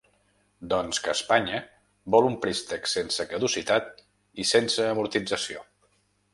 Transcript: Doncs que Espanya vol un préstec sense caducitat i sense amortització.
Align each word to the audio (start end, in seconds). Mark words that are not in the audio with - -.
Doncs 0.69 0.99
que 1.07 1.13
Espanya 1.17 1.59
vol 2.15 2.29
un 2.31 2.39
préstec 2.47 2.91
sense 2.95 3.29
caducitat 3.35 4.03
i 4.45 4.49
sense 4.57 4.91
amortització. 4.95 5.67